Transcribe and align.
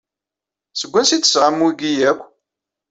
Seg 0.79 0.89
wansi 0.91 1.13
ay 1.15 1.19
d-tesɣam 1.21 1.59
wi 1.65 1.87
akk? 2.09 2.21